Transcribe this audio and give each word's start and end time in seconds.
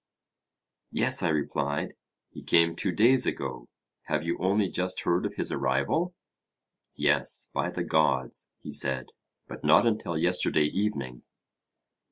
Yes, 0.91 1.21
I 1.21 1.27
replied; 1.29 1.93
he 2.31 2.41
came 2.41 2.75
two 2.75 2.91
days 2.91 3.27
ago: 3.27 3.69
have 4.05 4.23
you 4.23 4.35
only 4.39 4.67
just 4.67 5.01
heard 5.01 5.27
of 5.27 5.35
his 5.35 5.51
arrival? 5.51 6.15
Yes, 6.95 7.51
by 7.53 7.69
the 7.69 7.83
gods, 7.83 8.49
he 8.61 8.71
said; 8.73 9.11
but 9.47 9.63
not 9.63 9.85
until 9.85 10.17
yesterday 10.17 10.65
evening. 10.65 11.21